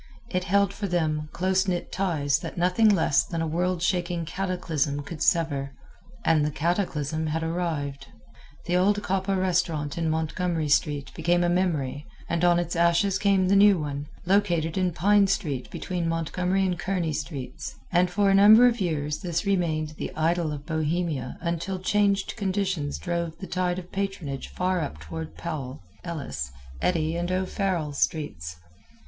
[0.31, 5.21] It held for them close knit ties that nothing less than a worldshaking cataclysm could
[5.21, 5.75] sever
[6.25, 8.07] and the cataclysm had arrived.
[8.65, 13.47] The old Coppa restaurant in Montgomery street became a memory and on its ashes came
[13.47, 18.33] the new one, located in Pine street between Montgomery and Kearny streets, and for a
[18.33, 23.77] number of years this remained the idol of Bohemia until changed conditions drove the tide
[23.77, 28.55] of patronage far up toward Powell, Ellis, Eddy and O'Farrell streets.